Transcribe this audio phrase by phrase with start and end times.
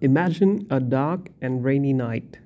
[0.00, 2.38] Imagine a dark and rainy night.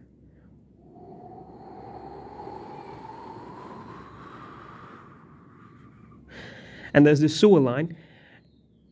[6.93, 7.96] And there's this sewer line,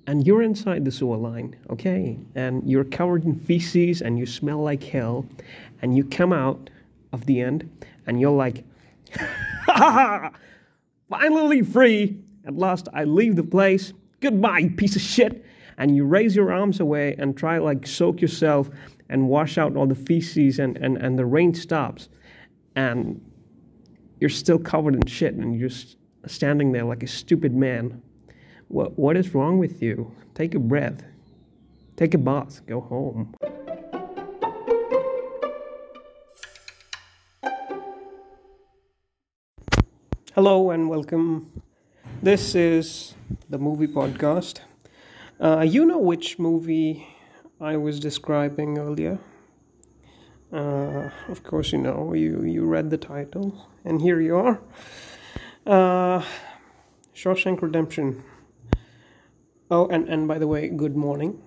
[0.07, 2.19] and you're inside the sewer line, okay?
[2.35, 5.25] And you're covered in feces and you smell like hell,
[5.81, 6.69] and you come out
[7.13, 7.71] of the end
[8.07, 8.65] and you're like,
[11.09, 12.19] finally free.
[12.45, 13.93] At last, I leave the place.
[14.21, 15.45] Goodbye, piece of shit.
[15.79, 18.71] And you raise your arms away and try like soak yourself
[19.09, 22.09] and wash out all the feces and, and, and the rain stops.
[22.77, 23.21] And
[24.21, 25.71] you're still covered in shit and you're
[26.27, 28.03] standing there like a stupid man.
[28.69, 30.15] What, what is wrong with you?
[30.35, 31.03] Take a breath.
[31.97, 32.65] Take a bath.
[32.67, 33.35] Go home.
[40.35, 41.63] Hello and welcome.
[42.23, 43.15] This is
[43.51, 44.61] the movie podcast.
[45.43, 47.05] Uh, you know which movie
[47.61, 49.19] I was describing earlier.
[50.53, 54.61] Uh, of course, you know you you read the title, and here you are.
[55.67, 56.23] Uh,
[57.13, 58.23] Shawshank Redemption.
[59.69, 61.43] Oh, and and by the way, good morning,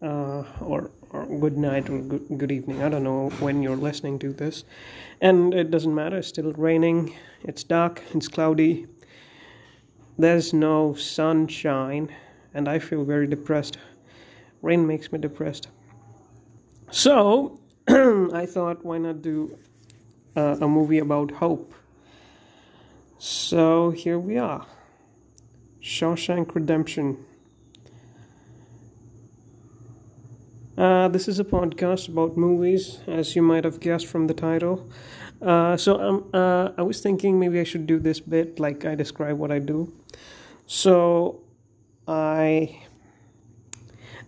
[0.00, 2.82] uh, or or good night or good, good evening.
[2.82, 4.64] I don't know when you're listening to this,
[5.20, 6.16] and it doesn't matter.
[6.16, 7.14] It's still raining.
[7.44, 8.02] It's dark.
[8.14, 8.86] It's cloudy.
[10.16, 12.08] There's no sunshine,
[12.56, 13.76] and I feel very depressed.
[14.62, 15.68] Rain makes me depressed.
[16.90, 19.58] So I thought, why not do
[20.34, 21.74] uh, a movie about hope?
[23.18, 24.66] So here we are
[25.82, 27.18] Shawshank Redemption.
[30.78, 34.88] Uh, this is a podcast about movies, as you might have guessed from the title.
[35.42, 38.94] Uh, so um, uh, I was thinking maybe I should do this bit like I
[38.94, 39.92] describe what I do.
[40.66, 41.45] So
[42.06, 42.80] I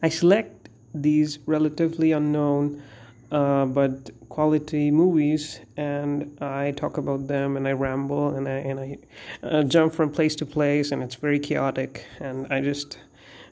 [0.03, 2.83] I select these relatively unknown
[3.31, 8.81] uh, but quality movies, and I talk about them, and I ramble, and I and
[8.81, 8.99] I
[9.43, 12.99] uh, jump from place to place, and it's very chaotic, and I just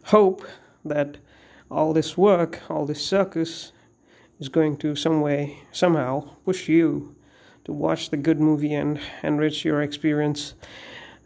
[0.05, 0.47] hope
[0.85, 1.19] that
[1.71, 3.73] all this work, all this circus,
[4.39, 7.15] is going to some way, somehow, push you
[7.65, 10.55] to watch the good movie and enrich your experience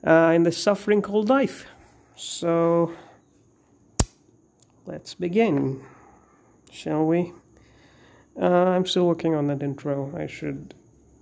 [0.07, 1.67] uh, in the suffering called life.
[2.23, 2.93] So,
[4.85, 5.83] let's begin,
[6.71, 7.33] shall we?
[8.39, 10.15] Uh, I'm still working on that intro.
[10.15, 10.75] I should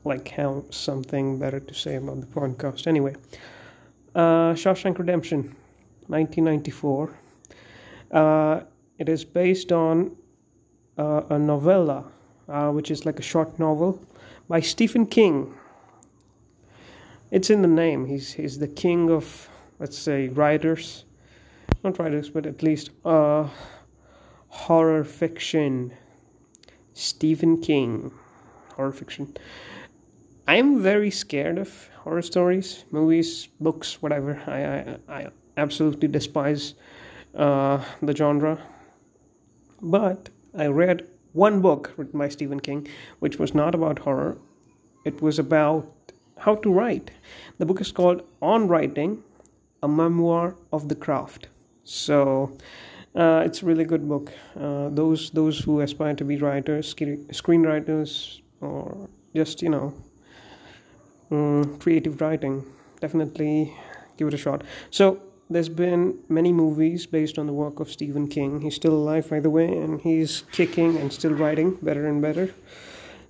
[0.02, 2.88] like have something better to say about the podcast.
[2.88, 3.14] Anyway,
[4.16, 5.54] uh, Shawshank Redemption,
[6.08, 7.14] 1994.
[8.10, 8.60] Uh,
[8.98, 10.16] it is based on
[10.98, 12.06] uh, a novella,
[12.48, 14.04] uh, which is like a short novel
[14.48, 15.54] by Stephen King.
[17.30, 18.06] It's in the name.
[18.06, 19.48] He's he's the king of
[19.78, 21.04] let's say writers,
[21.84, 23.48] not writers, but at least uh,
[24.48, 25.92] horror fiction.
[26.94, 28.12] Stephen King,
[28.74, 29.34] horror fiction.
[30.48, 34.40] I'm very scared of horror stories, movies, books, whatever.
[34.46, 36.74] I I, I absolutely despise
[37.34, 38.58] uh, the genre.
[39.80, 42.88] But I read one book written by Stephen King,
[43.20, 44.38] which was not about horror.
[45.04, 47.10] It was about how to write.
[47.58, 49.22] The book is called On Writing,
[49.82, 51.48] a memoir of the craft.
[51.84, 52.56] So
[53.14, 54.32] uh, it's a really good book.
[54.58, 59.94] Uh, those those who aspire to be writers, screenwriters, or just you know
[61.30, 62.64] um, creative writing,
[63.00, 63.72] definitely
[64.16, 64.62] give it a shot.
[64.90, 68.60] So there's been many movies based on the work of Stephen King.
[68.60, 72.50] He's still alive, by the way, and he's kicking and still writing better and better.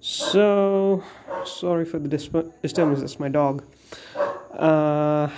[0.00, 1.04] So
[1.44, 3.00] sorry for the disturbance.
[3.00, 3.64] That's my dog.
[4.52, 5.28] Uh,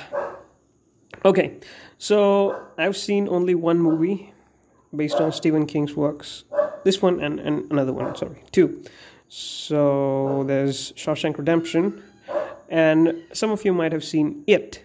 [1.25, 1.59] okay,
[1.99, 4.33] so I've seen only one movie
[4.95, 6.45] based on Stephen King's works.
[6.85, 8.17] This one and, and another one.
[8.17, 8.83] Sorry, two.
[9.29, 12.03] So there's Shawshank Redemption,
[12.69, 14.83] and some of you might have seen It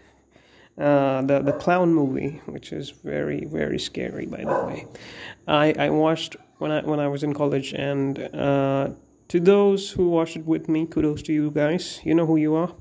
[0.77, 4.85] uh, the the clown movie, which is very very scary, by the way.
[5.47, 8.89] I, I watched when I when I was in college, and uh,
[9.29, 12.01] to those who watched it with me, kudos to you guys.
[12.03, 12.73] You know who you are.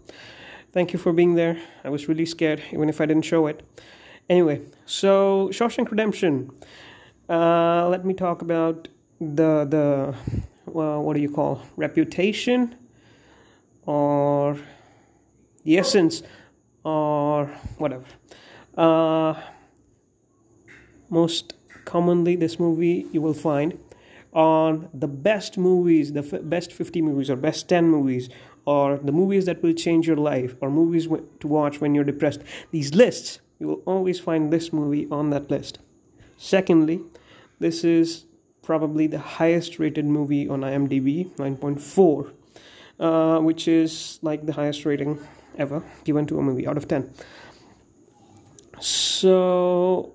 [0.75, 1.57] Thank you for being there.
[1.85, 3.63] I was really scared, even if I didn't show it.
[4.29, 6.51] Anyway, so Shawshank Redemption.
[7.29, 8.89] Uh, let me talk about
[9.21, 10.17] the the
[10.67, 12.75] well, what do you call reputation
[13.87, 14.59] or
[15.63, 16.25] the essence
[16.83, 17.47] or
[17.79, 18.07] whatever.
[18.77, 19.41] Uh,
[21.09, 21.55] most
[21.85, 23.79] commonly, this movie you will find
[24.33, 28.29] on the best movies, the f- best 50 movies, or best 10 movies,
[28.67, 31.09] or the movies that will change your life, or movies
[31.41, 32.43] to watch when you're depressed.
[32.71, 35.79] These lists, you will always find this movie on that list.
[36.37, 37.01] Secondly,
[37.61, 38.25] this is
[38.63, 42.33] probably the highest rated movie on IMDb, 9.4,
[43.01, 45.19] uh, which is like the highest rating
[45.59, 47.13] ever given to a movie out of 10.
[48.81, 50.15] So,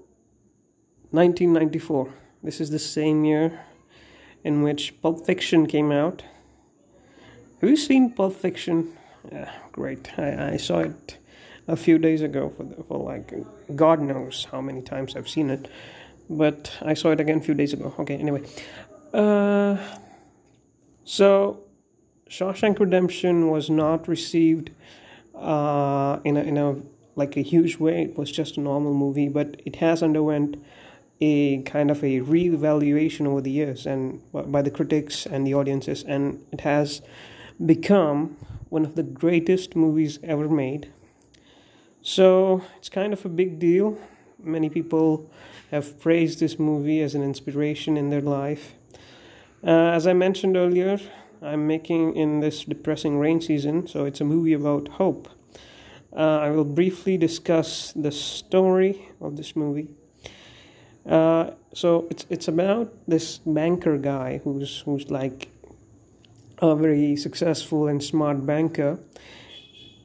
[1.12, 2.14] 1994.
[2.44, 3.60] This is the same year
[4.44, 6.24] in which Pulp Fiction came out.
[7.62, 8.94] Have you seen Pulp Fiction?
[9.30, 10.18] Yeah, great.
[10.18, 11.18] I, I saw it
[11.68, 13.34] a few days ago for, the, for like
[13.76, 15.68] God knows how many times I've seen it,
[16.30, 17.94] but I saw it again a few days ago.
[18.00, 18.44] Okay, anyway.
[19.14, 19.76] Uh,
[21.04, 21.64] so,
[22.30, 24.72] Shawshank Redemption was not received
[25.36, 26.78] uh, in a in a
[27.18, 28.04] like a huge way.
[28.04, 30.56] It was just a normal movie, but it has underwent
[31.20, 36.04] a kind of a re-evaluation over the years and by the critics and the audiences,
[36.04, 37.02] and it has
[37.66, 38.38] become
[38.70, 40.92] one of the greatest movies ever made.
[42.02, 43.98] So it's kind of a big deal.
[44.42, 45.30] Many people
[45.72, 48.74] have praised this movie as an inspiration in their life.
[49.64, 51.00] Uh, as I mentioned earlier,
[51.42, 55.28] I'm making in this depressing rain season, so it's a movie about hope.
[56.16, 59.90] Uh, I will briefly discuss the story of this movie.
[61.06, 65.50] Uh, so it's it's about this banker guy who's who's like
[66.62, 69.00] a very successful and smart banker.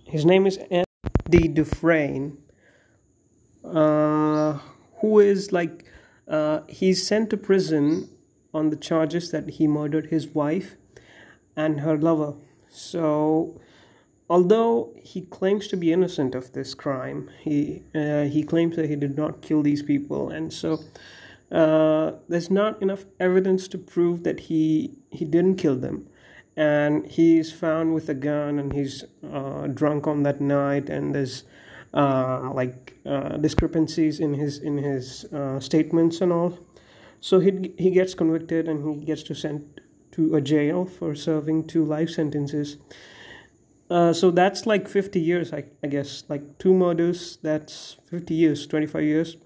[0.05, 2.39] His name is Andy Dufresne,
[3.65, 4.59] uh,
[5.01, 5.85] who is like
[6.29, 8.09] uh, he's sent to prison
[8.53, 10.77] on the charges that he murdered his wife
[11.57, 12.35] and her lover.
[12.71, 13.61] So,
[14.31, 18.97] although he claims to be innocent of this crime, he uh, he claims that he
[18.97, 20.85] did not kill these people, and so.
[21.53, 26.09] Uh, there's not enough evidence to prove that he he didn't kill them
[26.57, 31.45] and he's found with a gun and he's uh, drunk on that night and there's
[31.93, 36.59] uh, like uh, discrepancies in his in his uh, statements and all.
[37.21, 39.81] So he he gets convicted and he gets to sent
[40.13, 42.77] to a jail for serving two life sentences.
[43.91, 46.25] Uh, so that's like 50 years I, I guess.
[46.29, 49.37] Like two murders that's 50 years 25 years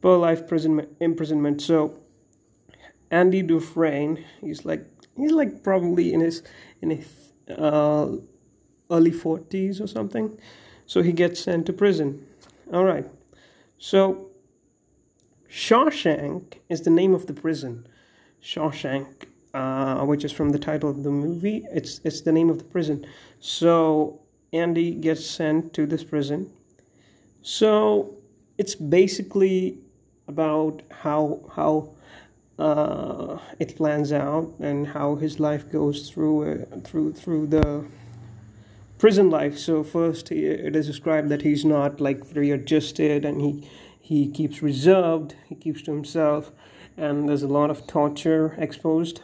[0.00, 1.60] per life imprisonment imprisonment.
[1.60, 1.98] So
[3.10, 4.86] Andy Dufresne he's like
[5.16, 6.42] he's like probably in his
[6.80, 7.08] in his
[7.50, 8.08] uh,
[8.90, 10.38] early 40s or something.
[10.86, 12.26] So he gets sent to prison.
[12.72, 13.06] All right.
[13.78, 14.30] So
[15.48, 17.86] shawshank is the name of the prison.
[18.42, 21.64] Shawshank uh, which is from the title of the movie.
[21.72, 23.06] It's it's the name of the prison.
[23.40, 24.20] So
[24.52, 26.50] andy gets sent to this prison.
[27.42, 28.16] So
[28.58, 29.78] it's basically
[30.28, 31.94] about how how
[32.58, 37.84] uh, it plans out and how his life goes through uh, through through the
[38.98, 39.58] prison life.
[39.58, 43.68] So first, he, it is described that he's not like very adjusted, and he
[44.00, 46.52] he keeps reserved, he keeps to himself,
[46.96, 49.22] and there's a lot of torture exposed,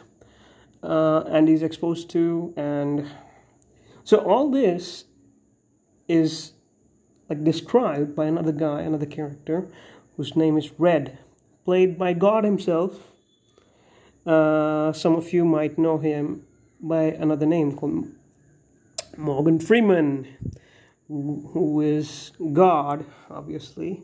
[0.81, 3.07] uh, and he's exposed to, and
[4.03, 5.05] so all this
[6.07, 6.53] is
[7.29, 9.67] like described by another guy, another character,
[10.17, 11.19] whose name is Red,
[11.63, 13.09] played by God Himself
[14.25, 16.45] uh, some of you might know him
[16.79, 18.07] by another name called
[19.17, 20.27] Morgan Freeman,
[21.07, 24.03] who, who is God, obviously.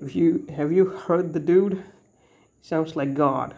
[0.00, 1.84] Have you have you heard the dude?
[2.62, 3.54] sounds like God.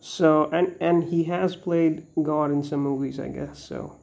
[0.00, 3.62] So and and he has played God in some movies, I guess.
[3.62, 4.00] So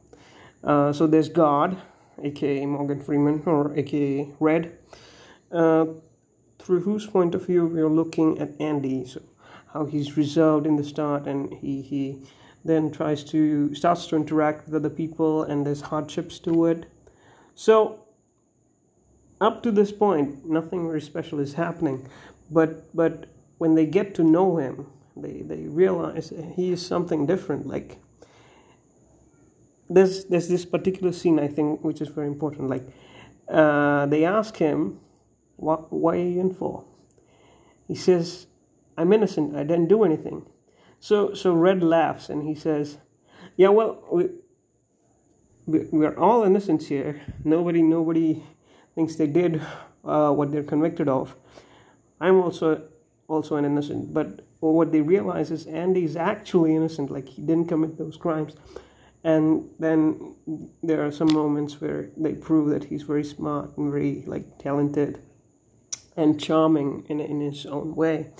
[0.64, 1.76] uh, so there's God,
[2.22, 4.78] aka Morgan Freeman, or aka Red.
[5.52, 5.86] Uh,
[6.58, 9.04] through whose point of view we're looking at Andy.
[9.04, 9.20] So
[9.72, 12.22] how he's reserved in the start and he, he
[12.64, 16.86] then tries to starts to interact with other people and there's hardships to it.
[17.54, 18.04] So
[19.40, 22.08] up to this point nothing very special is happening.
[22.50, 23.26] But but
[23.58, 24.86] when they get to know him
[25.16, 27.66] they they realize he is something different.
[27.66, 27.98] Like
[29.88, 32.68] there's there's this particular scene i think which is very important.
[32.68, 32.86] Like
[33.48, 35.00] uh, they ask him
[35.56, 36.84] what why are you in for?
[37.86, 38.46] He says
[38.96, 39.56] I'm innocent.
[39.56, 40.46] I didn't do anything.
[40.98, 42.98] So, so Red laughs and he says,
[43.56, 44.28] Yeah, well, we,
[45.66, 47.20] we're all innocent here.
[47.44, 48.42] Nobody, nobody
[48.94, 49.62] thinks they did
[50.04, 51.36] uh, what they're convicted of.
[52.20, 52.82] I'm also
[53.30, 54.12] also an innocent.
[54.12, 57.10] But what they realize is Andy's actually innocent.
[57.10, 58.56] Like he didn't commit those crimes.
[59.22, 60.34] And then
[60.82, 65.20] there are some moments where they prove that he's very smart and very like talented
[66.16, 68.30] and charming in in his own way.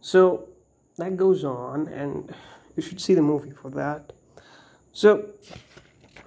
[0.00, 0.48] So
[0.96, 2.34] that goes on, and
[2.76, 4.12] you should see the movie for that.
[4.92, 5.30] So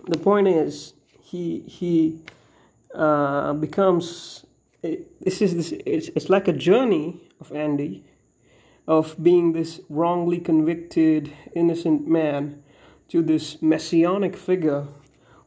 [0.07, 2.19] the point is, he he
[2.93, 4.45] uh, becomes.
[4.81, 5.73] This is this.
[5.85, 8.03] It's, it's like a journey of Andy,
[8.87, 12.63] of being this wrongly convicted innocent man
[13.09, 14.87] to this messianic figure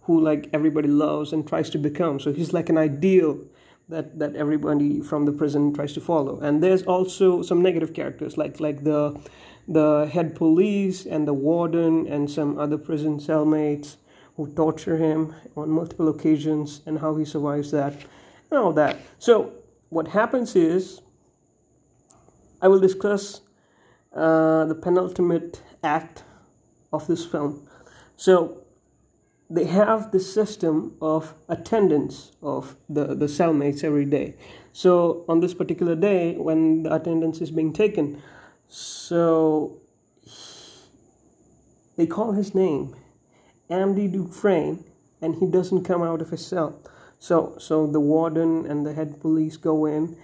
[0.02, 3.38] who like everybody loves and tries to become so he's like an ideal
[3.88, 6.40] that that everybody from the prison tries to follow.
[6.40, 9.20] And there's also some negative characters like like the
[9.68, 13.96] the head police and the warden and some other prison cellmates
[14.36, 17.92] who torture him on multiple occasions and how he survives that
[18.50, 18.98] and all that.
[19.18, 19.52] So
[19.90, 21.00] what happens is
[22.60, 23.42] i will discuss
[24.14, 26.24] uh, the penultimate act
[26.92, 27.68] of this film.
[28.16, 28.63] So
[29.54, 34.34] they have this system of attendance of the, the cellmates every day.
[34.73, 38.20] So on this particular day, when the attendance is being taken,
[38.68, 39.78] so
[41.96, 42.96] they call his name,
[43.70, 44.84] Andy Dufresne,
[45.23, 46.80] and he doesn't come out of his cell.
[47.20, 50.16] So so the warden and the head police go in,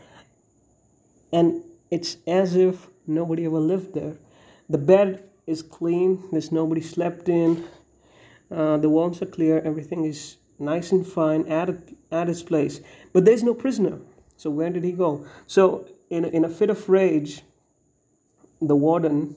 [1.32, 4.16] and it's as if nobody ever lived there.
[4.68, 6.22] The bed is clean.
[6.32, 7.64] There's nobody slept in
[8.50, 11.70] uh, the walls are clear, everything is nice and fine at,
[12.10, 12.80] at its place.
[13.12, 13.98] But there's no prisoner.
[14.36, 15.26] So where did he go?
[15.46, 17.42] So in a, in a fit of rage,
[18.60, 19.36] the warden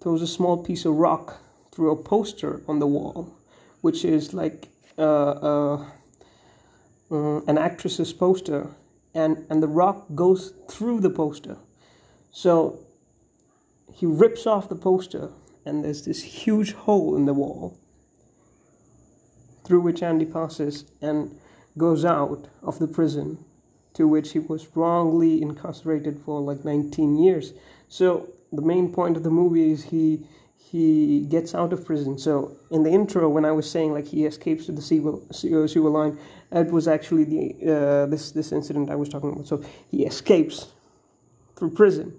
[0.00, 1.40] throws a small piece of rock
[1.72, 3.34] through a poster on the wall,
[3.80, 5.86] which is like uh, uh,
[7.10, 8.68] uh, an actress's poster,
[9.14, 11.56] and, and the rock goes through the poster.
[12.30, 12.78] So
[13.92, 15.30] he rips off the poster,
[15.64, 17.78] and there's this huge hole in the wall
[19.66, 21.36] through which Andy passes and
[21.76, 23.38] goes out of the prison
[23.94, 27.52] to which he was wrongly incarcerated for like 19 years.
[27.88, 30.26] So the main point of the movie is he
[30.70, 32.18] he gets out of prison.
[32.18, 35.90] So in the intro, when I was saying like he escapes to the sewer, sewer
[35.90, 36.18] line,
[36.50, 39.46] it was actually the uh, this this incident I was talking about.
[39.46, 40.66] So he escapes
[41.56, 42.18] through prison.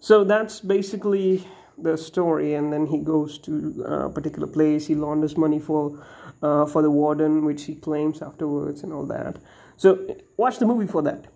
[0.00, 1.46] So that's basically
[1.78, 4.86] the story, and then he goes to a particular place.
[4.86, 6.04] He launders money for
[6.42, 9.36] uh, for the warden, which he claims afterwards, and all that.
[9.76, 11.26] So watch the movie for that.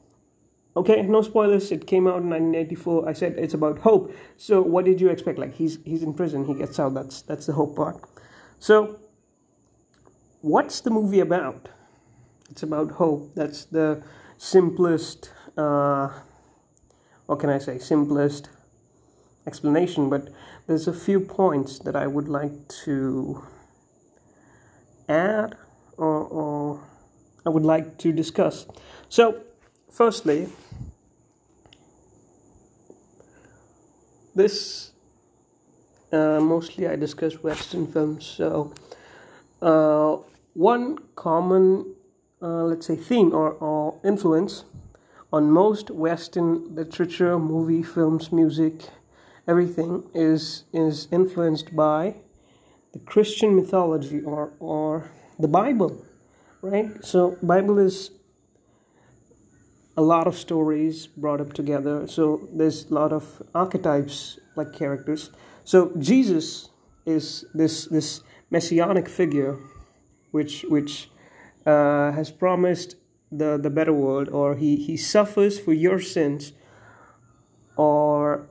[0.77, 1.73] Okay, no spoilers.
[1.73, 3.09] It came out in 1984.
[3.09, 4.15] I said it's about hope.
[4.37, 5.39] So what did you expect?
[5.39, 6.95] Like he's he's in prison, he gets out.
[6.95, 7.97] That's that's the hope part.
[8.59, 8.99] So
[10.43, 11.69] what's the movie about?
[12.51, 13.35] It's about hope.
[13.35, 14.03] That's the
[14.37, 15.31] simplest.
[15.57, 16.11] Uh,
[17.25, 17.79] what can I say?
[17.79, 18.51] Simplest
[19.47, 20.29] explanation, but
[20.67, 23.43] there's a few points that I would like to
[25.09, 25.57] add
[25.97, 26.81] or, or
[27.45, 28.67] I would like to discuss.
[29.09, 29.43] So,
[29.91, 30.49] firstly,
[34.35, 34.93] this
[36.13, 38.25] uh, mostly I discuss Western films.
[38.25, 38.73] So,
[39.63, 40.17] uh,
[40.55, 41.95] one common,
[42.41, 44.65] uh, let's say, theme or, or influence
[45.33, 48.89] on most Western literature, movie, films, music,
[49.47, 52.15] everything is is influenced by
[52.93, 56.05] the Christian mythology or or the Bible,
[56.63, 57.05] right?
[57.05, 58.11] So Bible is
[59.97, 62.07] a lot of stories brought up together.
[62.07, 65.31] So there's a lot of archetypes like characters.
[65.65, 66.69] So Jesus
[67.07, 69.57] is this this messianic figure,
[70.33, 71.11] which which
[71.65, 72.97] uh, has promised
[73.31, 76.53] the the better world, or he he suffers for your sins,
[77.77, 78.49] or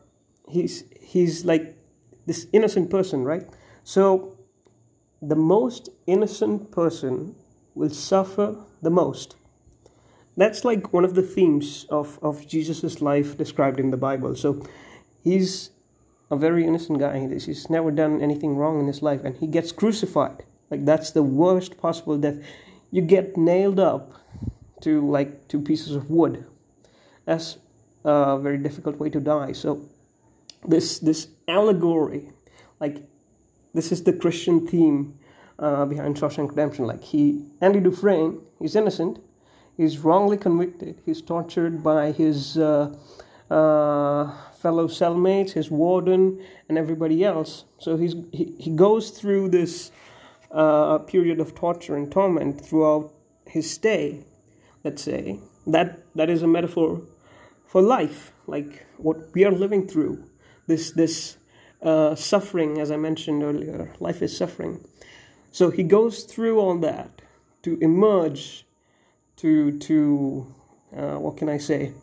[0.47, 1.77] he's he's like
[2.25, 3.43] this innocent person, right?
[3.83, 4.37] So
[5.21, 7.35] the most innocent person
[7.73, 9.35] will suffer the most.
[10.37, 14.35] That's like one of the themes of, of Jesus' life described in the Bible.
[14.35, 14.65] So
[15.23, 15.69] he's
[16.29, 17.19] a very innocent guy.
[17.27, 20.43] He's never done anything wrong in his life, and he gets crucified.
[20.69, 22.37] Like that's the worst possible death.
[22.91, 24.13] You get nailed up
[24.81, 26.45] to like two pieces of wood.
[27.25, 27.57] That's
[28.03, 29.53] a very difficult way to die.
[29.53, 29.87] So
[30.67, 32.31] this this allegory,
[32.79, 33.03] like
[33.73, 35.17] this is the Christian theme
[35.59, 36.85] uh, behind Shawshank Redemption.
[36.85, 39.19] Like he, Andy Dufresne, he's innocent,
[39.77, 42.95] he's wrongly convicted, he's tortured by his uh,
[43.49, 47.65] uh, fellow cellmates, his warden, and everybody else.
[47.77, 49.91] So he's he, he goes through this
[50.51, 53.13] uh, period of torture and torment throughout
[53.45, 54.25] his stay.
[54.83, 57.01] Let's say that that is a metaphor
[57.65, 60.23] for life, like what we are living through
[60.67, 61.37] this this
[61.81, 63.93] uh, suffering, as I mentioned earlier.
[63.99, 64.83] Life is suffering.
[65.51, 67.21] So he goes through all that
[67.63, 68.65] to emerge,
[69.37, 70.53] to to
[70.95, 71.93] uh, what can I say,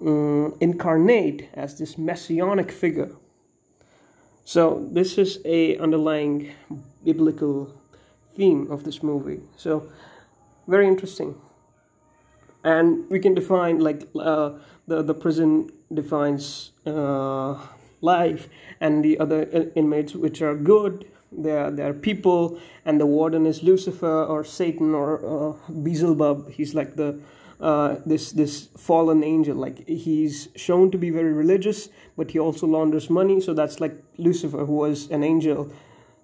[0.00, 3.10] um, incarnate as this messianic figure.
[4.44, 6.52] So this is a underlying
[7.04, 7.72] biblical
[8.36, 9.40] theme of this movie.
[9.56, 9.88] So
[10.66, 11.34] very interesting,
[12.62, 14.52] and we can define like uh,
[14.86, 17.54] the the prison defines uh,
[18.04, 18.48] life,
[18.80, 21.04] and the other inmates, which are good,
[21.36, 26.50] they're, they're people, and the warden is Lucifer or Satan or uh, Beelzebub.
[26.52, 27.18] He's like the
[27.60, 29.56] uh, this this fallen angel.
[29.56, 33.40] Like he's shown to be very religious, but he also launders money.
[33.40, 35.72] So that's like Lucifer, who was an angel,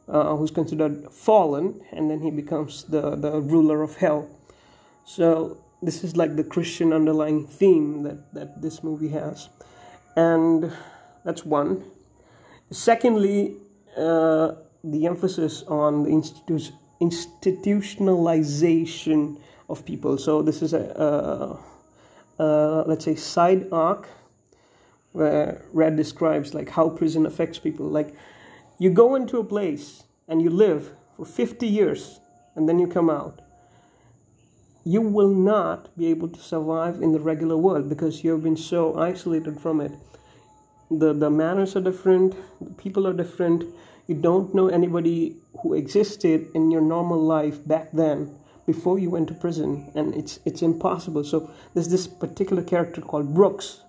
[0.09, 4.29] uh, who's considered fallen, and then he becomes the the ruler of hell.
[5.05, 9.49] So this is like the Christian underlying theme that that this movie has,
[10.17, 10.73] and
[11.25, 11.85] that's one.
[12.71, 13.57] Secondly,
[13.97, 20.19] uh, the emphasis on the institu- institutionalization of people.
[20.19, 21.59] So this is a,
[22.39, 24.09] a, a, let's say side arc
[25.13, 27.87] where Red describes like how prison affects people.
[27.87, 28.15] Like
[28.79, 32.21] you go into a place and you live for 50 years
[32.55, 33.41] and then you come out.
[34.85, 38.57] You will not be able to survive in the regular world because you have been
[38.57, 39.93] so isolated from it.
[40.91, 42.35] The the manners are different,
[42.77, 43.65] people are different.
[44.07, 48.35] You don't know anybody who existed in your normal life back then
[48.67, 53.35] before you went to prison and it's it's impossible so there's this particular character called
[53.35, 53.81] brooks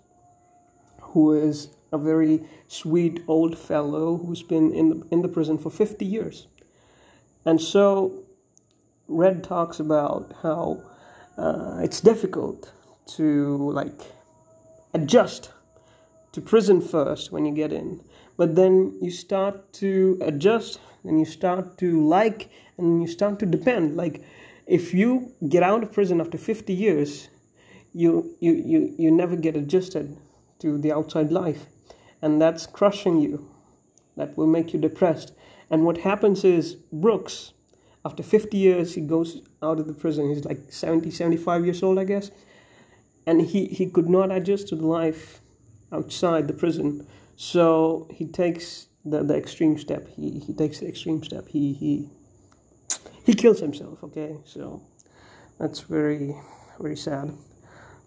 [1.02, 5.70] who is a very sweet old fellow who's been in the, in the prison for
[5.70, 6.48] 50 years
[7.46, 8.24] and so
[9.08, 10.82] red talks about how
[11.38, 12.72] uh, it's difficult
[13.06, 14.02] to like
[14.94, 15.52] adjust
[16.32, 18.00] to prison first when you get in
[18.38, 23.46] but then you start to adjust and you start to like and you start to
[23.46, 24.24] depend like
[24.72, 27.28] if you get out of prison after 50 years,
[27.94, 30.16] you, you, you, you never get adjusted
[30.60, 31.66] to the outside life.
[32.22, 33.50] And that's crushing you.
[34.16, 35.34] That will make you depressed.
[35.70, 37.52] And what happens is, Brooks,
[38.06, 40.30] after 50 years, he goes out of the prison.
[40.30, 42.32] He's like 70, 75 years old, I guess.
[43.28, 45.41] And he, he could not adjust to the life
[45.92, 47.08] outside the prison.
[47.36, 50.08] So he takes the, the extreme step.
[50.08, 51.48] He, he takes the extreme step.
[51.48, 52.10] He, he
[53.24, 54.82] he kills himself okay so
[55.60, 56.36] that's very
[56.80, 57.32] very sad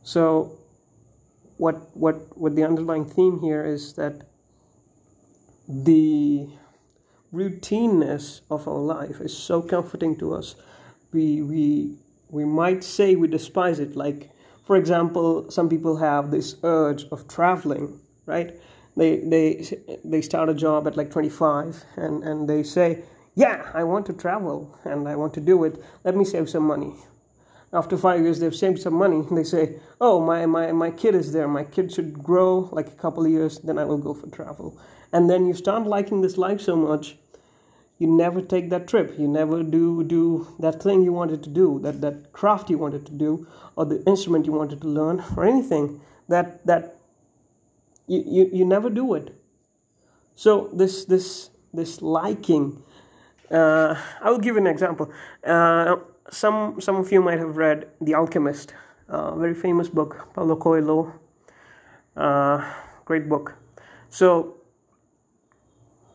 [0.02, 0.52] so
[1.56, 4.22] what what what the underlying theme here is that
[5.68, 6.48] the
[7.32, 10.56] routineness of our life is so comforting to us
[11.12, 11.96] we we
[12.28, 14.30] we might say we despise it like
[14.64, 18.54] for example some people have this urge of traveling right
[18.96, 19.64] they they
[20.04, 23.02] they start a job at like 25 and and they say
[23.34, 25.82] yeah, I want to travel and I want to do it.
[26.04, 26.94] Let me save some money.
[27.72, 29.24] After five years, they've saved some money.
[29.30, 31.48] They say, oh, my, my, my kid is there.
[31.48, 34.78] My kid should grow like a couple of years, then I will go for travel.
[35.12, 37.16] And then you start liking this life so much,
[38.04, 39.18] you never take that trip.
[39.18, 43.06] You never do do that thing you wanted to do, that, that craft you wanted
[43.06, 46.96] to do, or the instrument you wanted to learn, or anything that that
[48.06, 49.34] you, you, you never do it.
[50.34, 52.82] So this this this liking
[53.50, 55.10] uh, I will give an example.
[55.44, 55.96] Uh,
[56.30, 58.74] some some of you might have read The Alchemist,
[59.08, 61.12] uh, very famous book, Paulo Coelho.
[62.16, 62.64] Uh,
[63.04, 63.54] great book.
[64.08, 64.56] So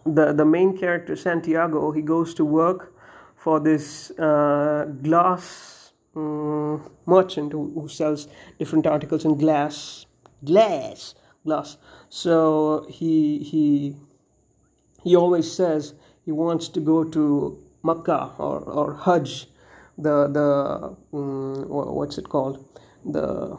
[0.05, 2.93] the the main character Santiago, he goes to work
[3.35, 10.05] for this uh, glass um, merchant who, who sells different articles in glass,
[10.43, 11.77] glass, glass.
[12.09, 13.95] So he he
[15.03, 15.93] he always says
[16.25, 19.47] he wants to go to Makkah or, or Hajj,
[19.97, 22.65] the the um, what's it called,
[23.05, 23.57] the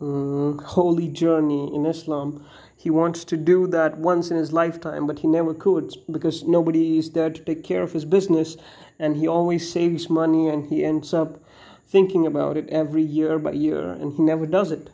[0.00, 2.44] um, holy journey in Islam.
[2.76, 6.98] He wants to do that once in his lifetime, but he never could because nobody
[6.98, 8.56] is there to take care of his business,
[8.98, 11.42] and he always saves money and he ends up
[11.86, 14.90] thinking about it every year by year, and he never does it.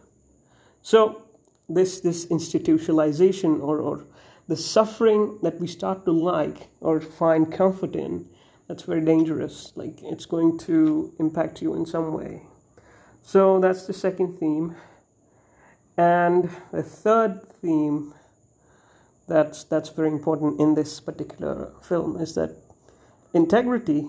[0.80, 1.22] So
[1.68, 4.04] this this institutionalization or, or
[4.48, 8.28] the suffering that we start to like or find comfort in,
[8.68, 9.72] that's very dangerous.
[9.76, 12.42] Like it's going to impact you in some way.
[13.22, 14.76] So that's the second theme.
[15.96, 18.12] And the third theme
[19.28, 22.56] that's that's very important in this particular film is that
[23.32, 24.08] integrity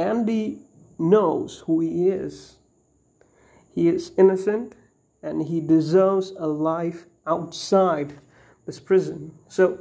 [0.00, 0.60] Andy
[0.98, 2.56] knows who he is.
[3.74, 4.74] He is innocent
[5.22, 8.18] and he deserves a life outside
[8.66, 9.32] this prison.
[9.48, 9.80] So,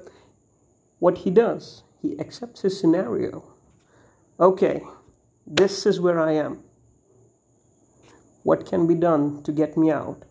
[1.00, 3.44] what he does, he accepts his scenario.
[4.40, 4.82] Okay,
[5.48, 6.64] this is where I am.
[8.44, 10.24] What can be done to get me out?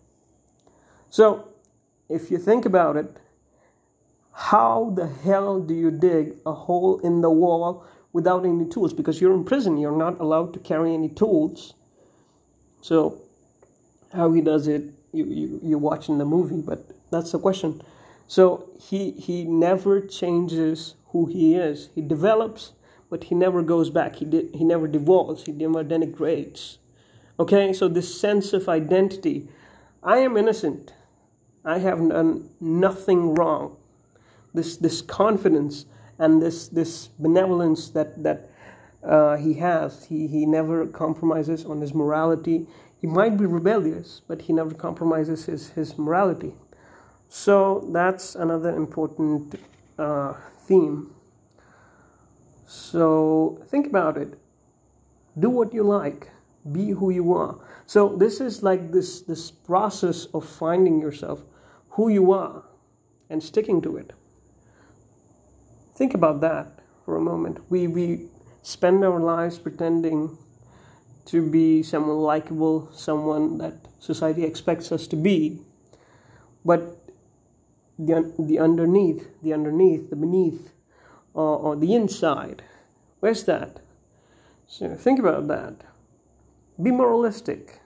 [1.09, 1.47] So,
[2.09, 3.17] if you think about it,
[4.33, 8.93] how the hell do you dig a hole in the wall without any tools?
[8.93, 11.73] Because you're in prison, you're not allowed to carry any tools.
[12.81, 13.19] So,
[14.13, 17.81] how he does it, you, you, you watch in the movie, but That's the question.
[18.27, 21.89] So he he never changes who he is.
[21.95, 22.73] He develops,
[23.09, 24.17] but he never goes back.
[24.17, 25.45] He did, he never devolves.
[25.45, 26.77] He never denigrates.
[27.39, 29.49] Okay, so this sense of identity.
[30.03, 30.93] I am innocent.
[31.69, 33.77] I have done nothing wrong.
[34.53, 35.85] This this confidence
[36.17, 38.49] and this this benevolence that that
[39.03, 40.05] uh, he has.
[40.05, 42.67] He he never compromises on his morality.
[43.01, 46.53] He might be rebellious, but he never compromises his his morality.
[47.29, 49.59] So that's another important
[49.99, 50.33] uh,
[50.67, 51.13] theme.
[52.65, 54.33] So think about it.
[55.37, 56.31] Do what you like.
[56.71, 57.55] Be who you are.
[57.85, 61.43] So this is like this this process of finding yourself,
[61.99, 62.63] who you are,
[63.29, 64.13] and sticking to it.
[65.95, 67.59] Think about that for a moment.
[67.69, 68.27] We we
[68.63, 70.37] spend our lives pretending
[71.25, 75.59] to be someone likable, someone that society expects us to be,
[76.63, 76.81] but
[77.97, 80.71] the, the underneath, the underneath, the beneath,
[81.33, 82.63] or, or the inside.
[83.19, 83.81] Where's that?
[84.67, 85.75] So think about that.
[86.81, 87.81] Be moralistic.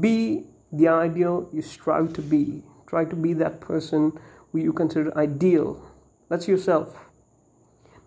[0.00, 2.64] Be the ideal you strive to be.
[2.90, 4.18] Try to be that person
[4.50, 5.80] who you consider ideal.
[6.28, 6.98] That's yourself.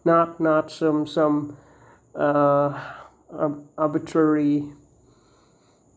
[0.03, 1.55] Not not some some
[2.13, 2.77] uh,
[3.77, 4.65] arbitrary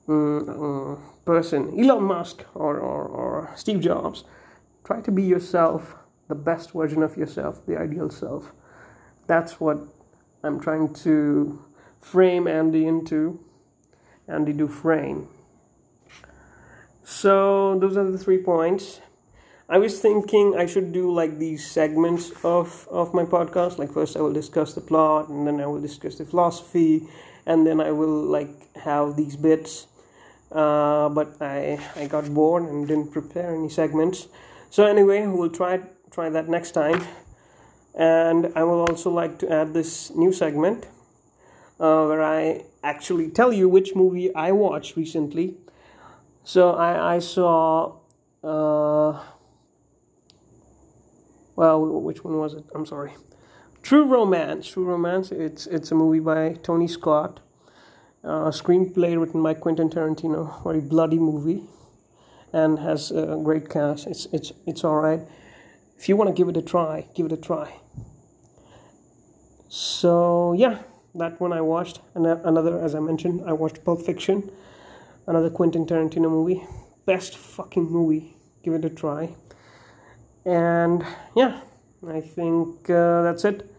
[0.08, 4.22] um, person, Elon Musk or, or, or Steve Jobs
[4.84, 5.96] try to be yourself,
[6.28, 8.52] the best version of yourself, the ideal self.
[9.26, 9.78] That's what
[10.44, 11.64] I'm trying to
[12.00, 13.40] frame Andy into.
[14.28, 15.26] Andy Dufresne.
[17.08, 19.00] So those are the three points.
[19.68, 23.78] I was thinking I should do like these segments of, of my podcast.
[23.78, 27.06] Like first I will discuss the plot and then I will discuss the philosophy
[27.46, 29.86] and then I will like have these bits.
[30.50, 34.26] Uh, but I I got bored and didn't prepare any segments.
[34.70, 37.06] So anyway, we'll try try that next time.
[37.94, 40.88] And I will also like to add this new segment
[41.78, 45.54] uh, where I actually tell you which movie I watched recently.
[46.46, 47.96] So I, I saw,
[48.44, 49.20] uh,
[51.56, 52.62] well, which one was it?
[52.72, 53.14] I'm sorry.
[53.82, 54.68] True Romance.
[54.68, 55.32] True Romance.
[55.32, 57.40] It's it's a movie by Tony Scott.
[58.22, 60.62] Uh, screenplay written by Quentin Tarantino.
[60.62, 61.64] Very bloody movie
[62.52, 64.06] and has a great cast.
[64.06, 65.22] It's it's it's all right.
[65.98, 67.74] If you want to give it a try, give it a try.
[69.68, 70.78] So yeah,
[71.16, 71.98] that one I watched.
[72.14, 74.48] And another, as I mentioned, I watched Pulp Fiction,
[75.26, 76.64] another Quentin Tarantino movie.
[77.04, 78.36] Best fucking movie.
[78.62, 79.34] Give it a try.
[80.44, 81.60] And yeah,
[82.06, 83.70] I think uh, that's it.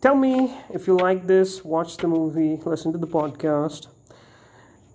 [0.00, 3.88] Tell me if you like this, watch the movie, listen to the podcast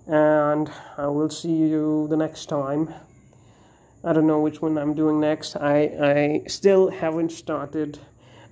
[0.07, 2.93] and I will see you the next time.
[4.03, 5.55] I don't know which one I'm doing next.
[5.55, 7.99] I, I still haven't started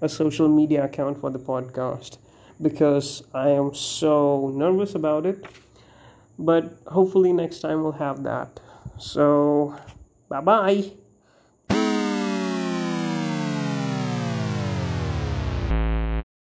[0.01, 2.17] a social media account for the podcast
[2.61, 5.45] because I am so nervous about it.
[6.37, 8.59] But hopefully, next time we'll have that.
[8.97, 9.75] So,
[10.29, 10.91] bye bye.